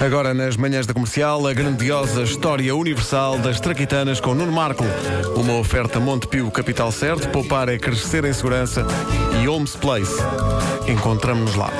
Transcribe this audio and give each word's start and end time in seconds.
Agora, 0.00 0.34
nas 0.34 0.56
manhãs 0.56 0.86
da 0.88 0.92
comercial, 0.92 1.46
a 1.46 1.52
grandiosa 1.52 2.22
história 2.22 2.74
universal 2.74 3.38
das 3.38 3.60
traquitanas 3.60 4.18
com 4.18 4.34
Nuno 4.34 4.50
Marco. 4.50 4.82
Uma 5.36 5.54
oferta 5.54 6.00
Montepio 6.00 6.50
Capital 6.50 6.90
Certo, 6.90 7.28
poupar 7.28 7.68
é 7.68 7.78
crescer 7.78 8.24
em 8.24 8.32
segurança 8.32 8.84
e 9.40 9.46
Homes 9.46 9.76
Place. 9.76 10.16
Encontramos-nos 10.88 11.54
lá. 11.54 11.70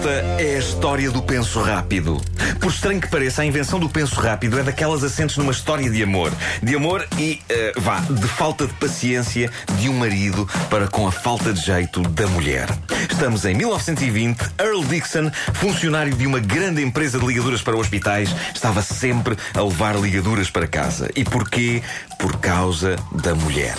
Esta 0.00 0.42
é 0.42 0.56
a 0.56 0.58
história 0.58 1.10
do 1.10 1.22
penso 1.22 1.60
rápido. 1.60 2.18
Por 2.58 2.70
estranho 2.72 3.02
que 3.02 3.08
pareça, 3.08 3.42
a 3.42 3.44
invenção 3.44 3.78
do 3.78 3.86
penso 3.86 4.18
rápido 4.18 4.58
é 4.58 4.62
daquelas 4.62 5.04
assentes 5.04 5.36
numa 5.36 5.52
história 5.52 5.90
de 5.90 6.02
amor. 6.02 6.32
De 6.62 6.74
amor 6.74 7.06
e, 7.18 7.38
eh, 7.50 7.74
vá, 7.76 8.00
de 8.00 8.26
falta 8.26 8.66
de 8.66 8.72
paciência 8.74 9.50
de 9.78 9.90
um 9.90 9.98
marido 9.98 10.48
para 10.70 10.88
com 10.88 11.06
a 11.06 11.12
falta 11.12 11.52
de 11.52 11.60
jeito 11.60 12.00
da 12.00 12.26
mulher. 12.28 12.66
Estamos 13.10 13.44
em 13.44 13.54
1920. 13.54 14.40
Earl 14.58 14.82
Dixon, 14.84 15.30
funcionário 15.52 16.14
de 16.14 16.26
uma 16.26 16.40
grande 16.40 16.82
empresa 16.82 17.18
de 17.18 17.26
ligaduras 17.26 17.60
para 17.60 17.76
hospitais, 17.76 18.34
estava 18.54 18.80
sempre 18.80 19.36
a 19.52 19.60
levar 19.60 19.96
ligaduras 20.00 20.48
para 20.50 20.66
casa. 20.66 21.10
E 21.14 21.24
porquê? 21.24 21.82
Por 22.18 22.38
causa 22.38 22.96
da 23.12 23.34
mulher. 23.34 23.74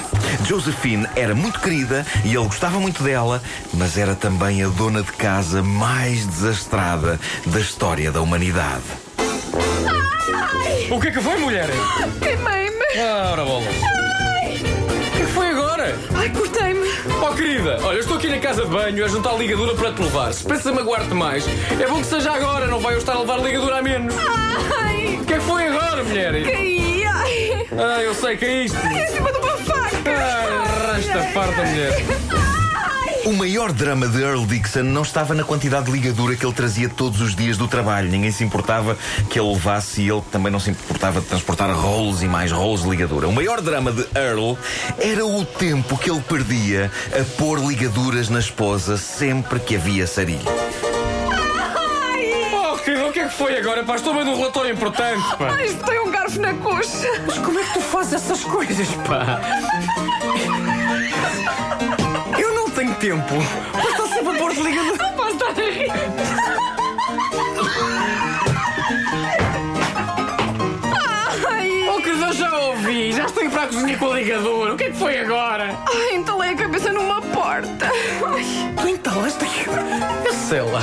Josephine 0.48 1.08
era 1.16 1.34
muito 1.34 1.60
querida 1.60 2.06
e 2.24 2.36
ele 2.36 2.46
gostava 2.46 2.80
muito 2.80 3.02
dela, 3.02 3.42
mas 3.74 3.98
era 3.98 4.16
também 4.16 4.64
a 4.64 4.68
dona 4.68 5.02
de 5.02 5.12
casa 5.14 5.64
mais 5.64 6.11
desastrada 6.20 7.20
da 7.46 7.60
história 7.60 8.12
da 8.12 8.22
humanidade. 8.22 8.84
O 10.90 11.00
que 11.00 11.08
é 11.08 11.12
que 11.12 11.22
foi, 11.22 11.38
mulher? 11.38 11.70
Queimei-me! 12.22 13.00
Ah, 13.00 13.30
ora 13.32 13.44
bola. 13.46 13.64
O 13.64 15.12
que 15.12 15.22
é 15.22 15.26
que 15.26 15.32
foi 15.32 15.50
agora? 15.50 15.96
Ai, 16.16 16.30
cortei-me! 16.30 16.88
Oh, 17.22 17.34
querida, 17.34 17.80
olha, 17.84 17.96
eu 17.96 18.02
estou 18.02 18.18
aqui 18.18 18.28
na 18.30 18.40
casa 18.40 18.64
de 18.66 18.70
banho 18.72 19.06
a 19.06 19.08
juntar 19.08 19.34
ligadura 19.38 19.74
para 19.76 19.92
te 19.94 20.02
levar. 20.02 20.34
Se 20.34 20.44
pensa 20.44 20.72
magoar-te 20.74 21.14
mais, 21.14 21.46
é 21.80 21.88
bom 21.88 22.00
que 22.02 22.08
seja 22.08 22.32
agora, 22.32 22.68
não 22.68 22.80
vai 22.80 22.94
eu 22.94 22.98
estar 22.98 23.14
a 23.14 23.20
levar 23.20 23.40
ligadura 23.40 23.78
a 23.78 23.82
menos. 23.82 24.14
Ai, 24.18 25.18
O 25.22 25.26
que 25.26 25.34
é 25.34 25.38
que 25.40 25.44
foi 25.46 25.68
agora, 25.68 26.04
mulher? 26.04 26.44
caí! 26.44 27.04
Ai, 27.06 27.68
Ah, 27.78 28.02
eu 28.02 28.14
sei 28.14 28.36
que 28.38 28.46
é 28.46 28.64
isto. 28.66 28.78
em 28.78 29.08
cima 29.08 29.32
de 29.32 29.38
uma 29.38 29.58
faca! 29.58 30.12
Ah, 30.18 30.94
resta 30.94 31.22
farta, 31.34 31.64
mulher. 31.64 32.04
O 33.24 33.34
maior 33.34 33.72
drama 33.72 34.08
de 34.08 34.20
Earl 34.22 34.46
Dixon 34.46 34.82
não 34.84 35.04
estava 35.04 35.36
na 35.36 35.44
quantidade 35.44 35.86
de 35.86 35.92
ligadura 35.92 36.36
que 36.36 36.44
ele 36.44 36.54
trazia 36.54 36.90
todos 36.90 37.22
os 37.22 37.36
dias 37.36 37.56
do 37.56 37.68
trabalho. 37.68 38.10
Ninguém 38.10 38.32
se 38.32 38.44
importava 38.44 38.98
que 39.30 39.40
ele 39.40 39.50
levasse 39.50 40.02
e 40.02 40.10
ele 40.10 40.24
também 40.32 40.52
não 40.52 40.60
se 40.60 40.72
importava 40.72 41.22
de 41.22 41.28
transportar 41.28 41.70
rolos 41.72 42.24
e 42.24 42.28
mais 42.28 42.52
rolos 42.52 42.82
de 42.82 42.90
ligadura. 42.90 43.28
O 43.28 43.32
maior 43.32 43.62
drama 43.62 43.92
de 43.92 44.08
Earl 44.16 44.56
era 44.98 45.24
o 45.24 45.46
tempo 45.46 45.98
que 45.98 46.10
ele 46.10 46.22
perdia 46.22 46.92
a 47.14 47.24
pôr 47.38 47.60
ligaduras 47.60 48.28
na 48.28 48.40
esposa 48.40 48.98
sempre 48.98 49.60
que 49.60 49.76
havia 49.76 50.08
sarilho. 50.08 50.42
Oh, 52.54 52.78
querida, 52.78 53.06
o 53.06 53.12
que 53.12 53.20
é 53.20 53.28
que 53.28 53.36
foi 53.36 53.56
agora? 53.56 53.84
Pá, 53.84 53.98
estou 53.98 54.16
vendo 54.16 54.32
um 54.32 54.36
relatório 54.36 54.74
importante, 54.74 55.36
pá. 55.38 55.52
Ai, 55.52 55.66
espetei 55.66 56.00
um 56.00 56.10
garfo 56.10 56.40
na 56.40 56.56
coxa! 56.56 57.08
Mas 57.28 57.38
como 57.38 57.60
é 57.60 57.64
que 57.64 57.74
tu 57.74 57.82
fazes 57.82 58.14
essas 58.14 58.44
coisas, 58.44 58.88
pá? 59.08 59.40
Tempo. 63.02 63.34
Mas 63.74 63.86
estou 63.90 64.08
sempre 64.08 64.36
a 64.36 64.40
pôr 64.40 64.54
de 64.54 64.62
ligadura. 64.62 64.98
Não 65.04 65.14
posso 65.14 65.32
estar 65.32 65.48
a 65.50 65.54
rir! 65.54 65.92
Ai, 71.48 71.88
Oh, 71.90 72.02
querida, 72.02 72.26
eu 72.28 72.34
já 72.34 72.58
ouvi. 72.60 73.12
Já 73.14 73.26
estou 73.26 73.44
a 73.44 73.46
ir 73.46 73.50
para 73.50 73.64
a 73.64 73.68
cozinha 73.68 73.98
com 73.98 74.12
a 74.12 74.16
ligadura. 74.16 74.74
O 74.74 74.78
que 74.78 74.84
é 74.86 74.90
que 74.92 74.98
foi 74.98 75.20
agora? 75.20 75.76
ai, 75.94 76.16
entalei 76.16 76.52
a 76.52 76.56
cabeça 76.56 76.92
numa 76.92 77.22
porta! 77.22 77.90
Ai, 78.26 78.74
Tu 78.82 78.88
entalaste 78.90 79.44
aqui. 79.44 79.66
Eu 80.26 80.34
sei 80.34 80.62
lá. 80.62 80.82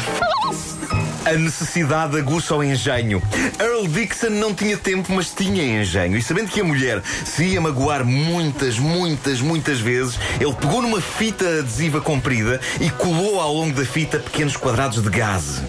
A 1.24 1.32
necessidade 1.32 2.16
aguça 2.18 2.54
o 2.54 2.62
engenho. 2.62 3.22
Earl 3.60 3.86
Dixon 3.86 4.30
não 4.30 4.54
tinha 4.54 4.76
tempo, 4.76 5.12
mas 5.12 5.30
tinha 5.30 5.80
engenho. 5.80 6.16
E 6.16 6.22
sabendo 6.22 6.50
que 6.50 6.60
a 6.60 6.64
mulher 6.64 7.02
se 7.24 7.44
ia 7.44 7.60
magoar 7.60 8.04
muitas, 8.04 8.78
muitas, 8.78 9.40
muitas 9.40 9.80
vezes, 9.80 10.18
ele 10.40 10.54
pegou 10.54 10.82
numa 10.82 11.00
fita 11.00 11.44
adesiva 11.58 12.00
comprida 12.00 12.60
e 12.80 12.90
colou 12.90 13.40
ao 13.40 13.52
longo 13.52 13.74
da 13.74 13.84
fita 13.84 14.18
pequenos 14.18 14.56
quadrados 14.56 15.02
de 15.02 15.10
gaze. 15.10 15.62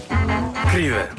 Querida, 0.70 1.10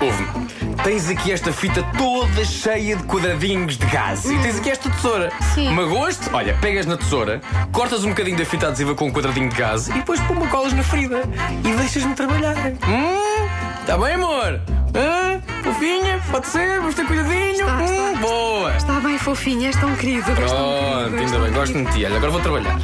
ouve-me. 0.00 0.67
Tens 0.82 1.08
aqui 1.08 1.32
esta 1.32 1.52
fita 1.52 1.82
toda 1.96 2.44
cheia 2.44 2.96
de 2.96 3.02
quadradinhos 3.04 3.76
de 3.76 3.86
gás. 3.86 4.24
E 4.24 4.38
tens 4.38 4.58
aqui 4.58 4.70
esta 4.70 4.88
tesoura. 4.90 5.30
Sim. 5.54 5.70
Magoas-te? 5.70 6.30
Olha, 6.32 6.56
pegas 6.60 6.86
na 6.86 6.96
tesoura, 6.96 7.40
cortas 7.72 8.04
um 8.04 8.10
bocadinho 8.10 8.38
da 8.38 8.44
fita 8.44 8.68
adesiva 8.68 8.94
com 8.94 9.06
um 9.06 9.12
quadradinho 9.12 9.48
de 9.48 9.56
gás 9.56 9.88
e 9.88 9.92
depois 9.92 10.20
puma 10.20 10.46
colas 10.48 10.72
na 10.72 10.82
ferida. 10.82 11.22
E 11.64 11.72
deixas-me 11.76 12.14
trabalhar. 12.14 12.56
Hum? 12.56 13.48
Tá 13.86 13.98
bem, 13.98 14.14
amor? 14.14 14.60
Hã? 14.94 15.40
Fofinha? 15.62 16.20
Pode 16.30 16.46
ser? 16.46 16.80
Vamos 16.80 16.94
ter 16.94 17.06
cuidadinho? 17.06 17.52
Está, 17.52 17.76
hum? 17.76 17.84
está. 17.84 18.20
Boa! 18.20 18.76
está 18.76 19.00
bem 19.00 19.18
fofinho, 19.18 19.66
és 19.66 19.76
tão 19.76 19.94
querido! 19.96 20.24
Pronto, 20.32 21.16
ainda 21.16 21.38
bem, 21.38 21.52
gosto 21.52 21.84
de 21.84 21.92
ti. 21.92 22.04
Olha, 22.04 22.16
agora 22.16 22.32
vou 22.32 22.40
trabalhar. 22.40 22.76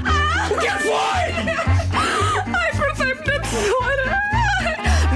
O 0.50 0.58
que 0.58 0.66
é 0.66 0.70
que 0.70 0.82
foi? 0.82 0.92
Ai, 2.54 2.70
cortei-me 2.76 3.20
na 3.20 3.40
tesoura! 3.40 4.33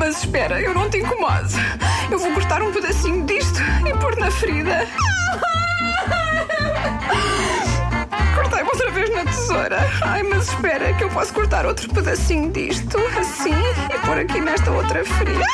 Mas 0.09 0.25
espera, 0.25 0.59
eu 0.59 0.73
não 0.73 0.89
te 0.89 0.97
incomodo. 0.97 1.51
Eu 2.11 2.19
vou 2.19 2.33
cortar 2.33 2.63
um 2.63 2.73
pedacinho 2.73 3.27
disto 3.27 3.61
e 3.87 3.93
pôr 3.99 4.17
na 4.17 4.31
ferida. 4.31 4.89
Cortei-me 8.35 8.71
outra 8.71 8.91
vez 8.91 9.11
na 9.15 9.27
tesoura. 9.27 9.79
Ai, 10.01 10.23
mas 10.23 10.49
espera, 10.49 10.95
que 10.95 11.05
eu 11.05 11.11
posso 11.11 11.35
cortar 11.35 11.67
outro 11.67 11.93
pedacinho 11.93 12.51
disto, 12.51 12.97
assim, 13.21 13.53
e 13.53 13.99
pôr 14.07 14.17
aqui 14.17 14.41
nesta 14.41 14.71
outra 14.71 15.05
ferida. 15.05 15.45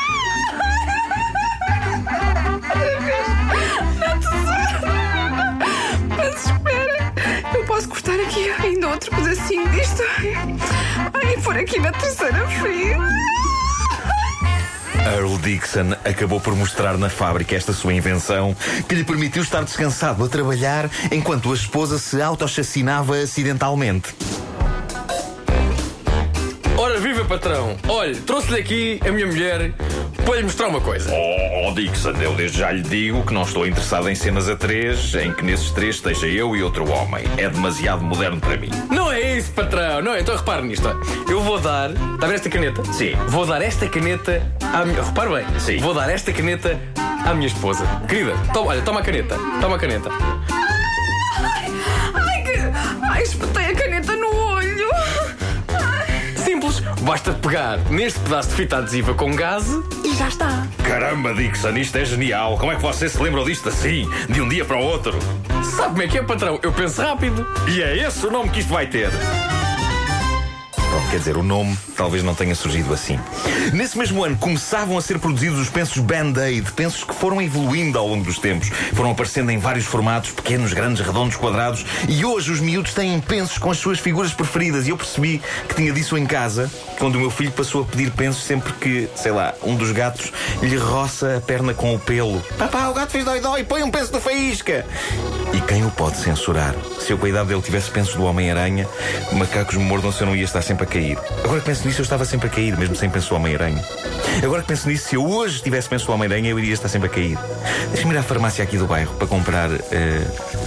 Outra 2.52 3.00
vez 3.00 3.98
na 3.98 4.16
tesoura. 4.18 5.58
Mas 6.16 6.46
espera, 6.46 7.12
eu 7.58 7.64
posso 7.64 7.88
cortar 7.88 8.20
aqui 8.20 8.50
ainda 8.62 8.86
outro 8.86 9.10
pedacinho 9.16 9.68
disto. 9.70 10.04
Ai, 11.12 11.34
e 11.34 11.40
pôr 11.40 11.58
aqui 11.58 11.80
na 11.80 11.90
terceira 11.90 12.46
ferida. 12.46 13.24
Earl 15.06 15.36
Dixon 15.38 15.92
acabou 16.04 16.40
por 16.40 16.56
mostrar 16.56 16.96
na 16.96 17.10
fábrica 17.10 17.54
esta 17.54 17.72
sua 17.72 17.92
invenção 17.92 18.56
que 18.88 18.94
lhe 18.94 19.04
permitiu 19.04 19.42
estar 19.42 19.62
descansado 19.62 20.24
a 20.24 20.28
trabalhar 20.28 20.90
enquanto 21.12 21.52
a 21.52 21.54
esposa 21.54 21.98
se 21.98 22.22
autochacinava 22.22 23.18
acidentalmente. 23.18 24.14
Ora, 26.76 26.98
viva 26.98 27.24
patrão! 27.24 27.76
Olha, 27.86 28.16
trouxe-lhe 28.26 28.58
aqui 28.58 29.00
a 29.06 29.12
minha 29.12 29.26
mulher 29.26 29.72
para 30.24 30.36
lhe 30.36 30.42
mostrar 30.44 30.68
uma 30.68 30.80
coisa. 30.80 31.10
Oh, 31.12 31.68
oh, 31.68 31.74
Dixon, 31.74 32.12
eu 32.20 32.34
desde 32.34 32.58
já 32.58 32.70
lhe 32.72 32.82
digo 32.82 33.22
que 33.24 33.32
não 33.34 33.42
estou 33.42 33.66
interessado 33.66 34.08
em 34.08 34.14
cenas 34.14 34.48
a 34.48 34.56
três, 34.56 35.14
em 35.14 35.32
que 35.32 35.44
nesses 35.44 35.70
três 35.70 35.96
esteja 35.96 36.26
eu 36.26 36.56
e 36.56 36.62
outro 36.62 36.90
homem. 36.90 37.24
É 37.36 37.48
demasiado 37.48 38.02
moderno 38.02 38.40
para 38.40 38.56
mim. 38.56 38.70
Não 38.90 39.12
é 39.12 39.36
isso, 39.36 39.52
patrão. 39.52 40.00
Não 40.02 40.14
é. 40.14 40.20
Então 40.20 40.34
repare 40.36 40.62
nisto. 40.62 40.88
ó. 40.88 41.30
Eu 41.30 41.42
vou 41.42 41.60
dar. 41.60 41.90
Está 41.90 42.26
a 42.26 42.28
ver 42.28 42.34
esta 42.34 42.48
caneta? 42.48 42.82
Sim. 42.92 43.14
Vou 43.28 43.46
dar 43.46 43.60
esta 43.62 43.88
caneta 43.88 44.42
à 44.72 44.84
minha. 44.84 45.02
Repare 45.02 45.30
bem. 45.30 45.60
Sim. 45.60 45.78
Vou 45.78 45.94
dar 45.94 46.08
esta 46.10 46.32
caneta 46.32 46.78
à 47.24 47.34
minha 47.34 47.46
esposa. 47.46 47.84
Querida, 48.08 48.34
toma, 48.52 48.70
olha, 48.70 48.82
toma 48.82 49.00
a 49.00 49.02
caneta. 49.02 49.36
Toma 49.60 49.76
a 49.76 49.78
caneta. 49.78 50.10
Ai, 52.14 52.42
que. 52.42 53.06
Ai, 53.10 53.22
espetei 53.22 53.66
a 53.66 53.74
caneta 53.74 54.16
no. 54.16 54.28
Ai. 54.28 54.33
Simples. 56.74 57.00
Basta 57.00 57.32
pegar 57.32 57.78
neste 57.90 58.18
pedaço 58.20 58.48
de 58.50 58.54
fita 58.54 58.78
adesiva 58.78 59.14
com 59.14 59.34
gás 59.34 59.64
e 60.04 60.14
já 60.14 60.28
está. 60.28 60.66
Caramba, 60.82 61.34
Dixon, 61.34 61.76
isto 61.76 61.96
é 61.98 62.04
genial. 62.04 62.58
Como 62.58 62.72
é 62.72 62.76
que 62.76 62.82
você 62.82 63.08
se 63.08 63.20
lembrou 63.22 63.44
disto 63.44 63.68
assim, 63.68 64.08
de 64.28 64.40
um 64.40 64.48
dia 64.48 64.64
para 64.64 64.76
o 64.76 64.82
outro? 64.82 65.18
Sabe 65.76 65.90
como 65.90 66.02
é 66.02 66.08
que 66.08 66.18
é, 66.18 66.22
patrão? 66.22 66.58
Eu 66.62 66.72
penso 66.72 67.00
rápido. 67.00 67.46
E 67.68 67.82
é 67.82 67.96
esse 68.06 68.26
o 68.26 68.30
nome 68.30 68.50
que 68.50 68.60
isto 68.60 68.72
vai 68.72 68.86
ter. 68.86 69.10
Bom, 70.94 71.02
quer 71.10 71.18
dizer, 71.18 71.36
o 71.36 71.42
nome 71.42 71.76
talvez 71.96 72.22
não 72.22 72.36
tenha 72.36 72.54
surgido 72.54 72.94
assim. 72.94 73.18
Nesse 73.72 73.98
mesmo 73.98 74.22
ano 74.22 74.36
começavam 74.36 74.96
a 74.96 75.02
ser 75.02 75.18
produzidos 75.18 75.58
os 75.58 75.68
pensos 75.68 75.98
Band-Aid, 75.98 76.70
pensos 76.70 77.02
que 77.02 77.12
foram 77.12 77.42
evoluindo 77.42 77.98
ao 77.98 78.06
longo 78.06 78.22
dos 78.22 78.38
tempos. 78.38 78.68
Foram 78.92 79.10
aparecendo 79.10 79.50
em 79.50 79.58
vários 79.58 79.86
formatos, 79.86 80.30
pequenos, 80.30 80.72
grandes, 80.72 81.04
redondos, 81.04 81.34
quadrados, 81.34 81.84
e 82.08 82.24
hoje 82.24 82.52
os 82.52 82.60
miúdos 82.60 82.94
têm 82.94 83.18
pensos 83.18 83.58
com 83.58 83.72
as 83.72 83.78
suas 83.78 83.98
figuras 83.98 84.32
preferidas. 84.32 84.86
E 84.86 84.90
eu 84.90 84.96
percebi 84.96 85.42
que 85.68 85.74
tinha 85.74 85.92
disso 85.92 86.16
em 86.16 86.26
casa 86.26 86.70
quando 86.96 87.16
o 87.16 87.18
meu 87.18 87.30
filho 87.30 87.50
passou 87.50 87.82
a 87.82 87.84
pedir 87.84 88.12
pensos 88.12 88.44
sempre 88.44 88.72
que, 88.74 89.08
sei 89.16 89.32
lá, 89.32 89.52
um 89.64 89.74
dos 89.74 89.90
gatos 89.90 90.32
lhe 90.62 90.76
roça 90.76 91.38
a 91.38 91.40
perna 91.40 91.74
com 91.74 91.92
o 91.92 91.98
pelo. 91.98 92.40
Papá, 92.56 92.86
o 92.88 92.94
gato 92.94 93.10
fez 93.10 93.24
dói-dói, 93.24 93.64
põe 93.64 93.82
um 93.82 93.90
penso 93.90 94.12
do 94.12 94.20
faísca! 94.20 94.86
E 95.52 95.60
quem 95.62 95.84
o 95.84 95.90
pode 95.90 96.18
censurar? 96.18 96.74
Se 97.00 97.12
eu 97.12 97.18
com 97.18 97.26
a 97.26 97.28
idade 97.28 97.48
dele 97.48 97.62
tivesse 97.62 97.90
pensos 97.90 98.14
do 98.14 98.24
Homem-Aranha, 98.24 98.88
macacos 99.32 99.76
me 99.76 99.84
mordam 99.84 100.12
se 100.12 100.22
eu 100.22 100.26
não 100.26 100.36
ia 100.36 100.44
estar 100.44 100.62
sempre 100.62 100.83
a 100.84 100.86
cair. 100.86 101.18
Agora 101.44 101.60
que 101.60 101.66
penso 101.66 101.86
nisso, 101.86 102.00
eu 102.00 102.04
estava 102.04 102.24
sempre 102.24 102.46
a 102.46 102.50
cair, 102.50 102.76
mesmo 102.78 102.94
sem 102.96 103.10
penso 103.10 103.30
do 103.30 103.36
Homem-Aranha. 103.36 103.82
Agora 104.42 104.62
que 104.62 104.68
penso 104.68 104.88
nisso, 104.88 105.08
se 105.08 105.16
eu 105.16 105.26
hoje 105.26 105.62
tivesse 105.62 105.88
penso 105.88 106.06
do 106.06 106.12
Homem-Aranha, 106.12 106.50
eu 106.50 106.58
iria 106.58 106.72
estar 106.74 106.88
sempre 106.88 107.08
a 107.08 107.10
cair. 107.10 107.38
Deixa-me 107.92 108.14
ir 108.14 108.18
à 108.18 108.22
farmácia 108.22 108.62
aqui 108.64 108.76
do 108.78 108.86
bairro 108.86 109.12
para 109.14 109.26
comprar. 109.26 109.70
eh, 109.90 110.22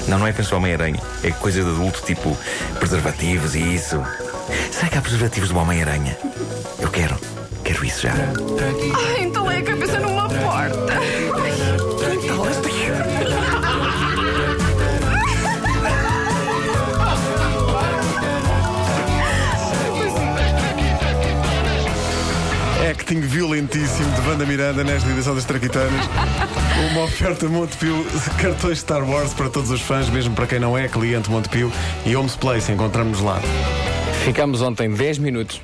Não, 0.08 0.20
não 0.20 0.28
é 0.28 0.32
penso 0.34 0.56
Homem-Aranha. 0.56 1.00
É 1.24 1.32
coisa 1.32 1.62
de 1.64 1.70
adulto, 1.70 2.02
tipo 2.06 2.38
preservativos 2.80 3.56
e 3.56 3.60
isso. 3.76 4.02
Será 4.72 4.90
que 4.90 4.98
há 4.98 5.02
preservativos 5.02 5.50
do 5.50 5.58
Homem-Aranha? 5.58 6.18
Eu 6.80 6.90
quero. 6.90 7.18
Quero 7.64 7.84
isso 7.84 8.02
já. 8.04 8.14
Ai, 8.14 9.24
entalei 9.24 9.60
a 9.60 9.64
cabeça 9.64 10.00
numa 10.00 10.30
porta. 10.30 10.87
Violentíssimo 23.78 24.12
de 24.12 24.28
Wanda 24.28 24.46
Miranda 24.46 24.84
nesta 24.84 25.10
edição 25.10 25.36
das 25.36 25.46
Traquitanas. 25.46 26.06
Uma 26.92 27.04
oferta 27.04 27.48
Montepio, 27.48 28.06
cartões 28.42 28.80
Star 28.80 29.08
Wars 29.08 29.34
para 29.34 29.50
todos 29.50 29.70
os 29.70 29.82
fãs, 29.82 30.10
mesmo 30.10 30.34
para 30.34 30.48
quem 30.48 30.60
não 30.60 30.78
é 30.78 30.88
cliente 30.88 31.30
Montepio. 31.30 31.72
E 32.06 32.16
Homes 32.16 32.36
Place, 32.36 32.72
encontramos 32.72 33.22
lá. 33.22 33.40
Ficámos 34.26 34.62
ontem 34.62 34.90
10 34.90 35.20
minutos 35.20 35.62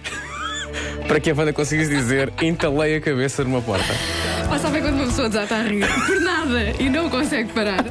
para 1.07 1.19
que 1.19 1.31
a 1.31 1.35
Wanda 1.35 1.51
conseguisse 1.53 1.89
dizer 1.89 2.31
entalei 2.41 2.95
a 2.95 3.01
cabeça 3.01 3.43
numa 3.43 3.61
porta. 3.61 3.93
Mas 4.49 4.61
sabem 4.61 4.81
quando 4.81 4.95
uma 4.95 5.05
pessoa 5.05 5.27
desata 5.27 5.55
a 5.55 5.63
rir? 5.63 5.87
Por 6.05 6.21
nada 6.21 6.73
e 6.79 6.89
não 6.89 7.09
consegue 7.09 7.51
parar. 7.51 7.83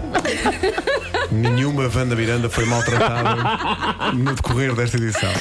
Nenhuma 1.30 1.90
Wanda 1.94 2.14
Miranda 2.14 2.48
foi 2.48 2.64
maltratada 2.66 4.12
no 4.12 4.34
decorrer 4.34 4.74
desta 4.74 4.96
edição. 4.96 5.32